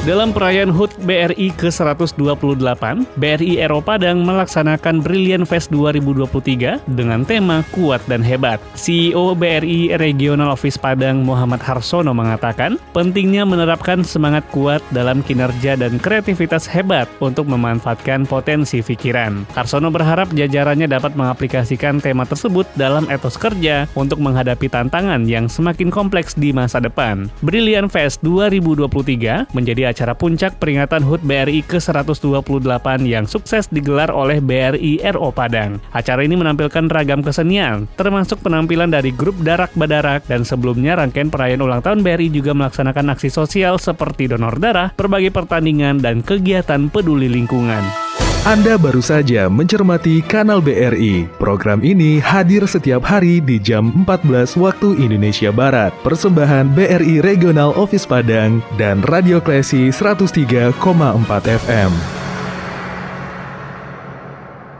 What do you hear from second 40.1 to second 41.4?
dan sebelumnya rangkaian